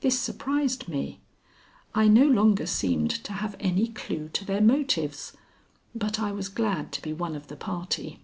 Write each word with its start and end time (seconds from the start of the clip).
This 0.00 0.18
surprised 0.18 0.88
me. 0.88 1.20
I 1.94 2.08
no 2.08 2.26
longer 2.26 2.66
seemed 2.66 3.12
to 3.22 3.32
have 3.34 3.54
any 3.60 3.86
clue 3.86 4.28
to 4.30 4.44
their 4.44 4.60
motives; 4.60 5.34
but 5.94 6.18
I 6.18 6.32
was 6.32 6.48
glad 6.48 6.90
to 6.94 7.00
be 7.00 7.12
one 7.12 7.36
of 7.36 7.46
the 7.46 7.54
party. 7.56 8.18